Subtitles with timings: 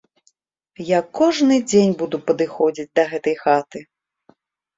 [0.87, 3.79] Я кожны дзень буду падыходзіць да гэтай хаты.